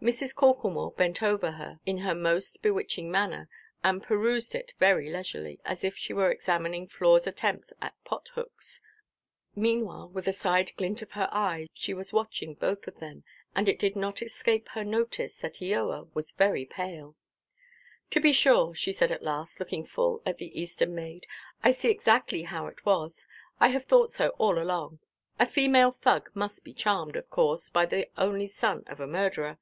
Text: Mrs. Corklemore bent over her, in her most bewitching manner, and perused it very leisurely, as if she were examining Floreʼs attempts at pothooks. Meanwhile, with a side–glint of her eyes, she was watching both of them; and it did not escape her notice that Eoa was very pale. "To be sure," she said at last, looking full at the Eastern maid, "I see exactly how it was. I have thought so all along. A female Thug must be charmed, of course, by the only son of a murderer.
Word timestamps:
Mrs. 0.00 0.34
Corklemore 0.34 0.96
bent 0.96 1.22
over 1.22 1.50
her, 1.50 1.78
in 1.84 1.98
her 1.98 2.14
most 2.14 2.62
bewitching 2.62 3.10
manner, 3.10 3.50
and 3.84 4.02
perused 4.02 4.54
it 4.54 4.72
very 4.78 5.10
leisurely, 5.12 5.60
as 5.62 5.84
if 5.84 5.94
she 5.94 6.14
were 6.14 6.30
examining 6.32 6.88
Floreʼs 6.88 7.26
attempts 7.26 7.72
at 7.82 7.94
pothooks. 8.02 8.80
Meanwhile, 9.54 10.08
with 10.08 10.26
a 10.26 10.32
side–glint 10.32 11.02
of 11.02 11.10
her 11.12 11.28
eyes, 11.30 11.68
she 11.74 11.92
was 11.92 12.14
watching 12.14 12.54
both 12.54 12.88
of 12.88 12.98
them; 12.98 13.24
and 13.54 13.68
it 13.68 13.78
did 13.78 13.94
not 13.94 14.22
escape 14.22 14.70
her 14.70 14.84
notice 14.84 15.36
that 15.40 15.56
Eoa 15.60 16.08
was 16.14 16.32
very 16.32 16.64
pale. 16.64 17.14
"To 18.08 18.20
be 18.20 18.32
sure," 18.32 18.74
she 18.74 18.92
said 18.92 19.12
at 19.12 19.22
last, 19.22 19.60
looking 19.60 19.84
full 19.84 20.22
at 20.24 20.38
the 20.38 20.58
Eastern 20.58 20.94
maid, 20.94 21.26
"I 21.62 21.72
see 21.72 21.90
exactly 21.90 22.44
how 22.44 22.68
it 22.68 22.86
was. 22.86 23.26
I 23.60 23.68
have 23.68 23.84
thought 23.84 24.10
so 24.10 24.30
all 24.38 24.58
along. 24.58 25.00
A 25.38 25.44
female 25.44 25.90
Thug 25.90 26.30
must 26.32 26.64
be 26.64 26.72
charmed, 26.72 27.16
of 27.16 27.28
course, 27.28 27.68
by 27.68 27.84
the 27.84 28.08
only 28.16 28.46
son 28.46 28.82
of 28.86 28.98
a 28.98 29.06
murderer. 29.06 29.58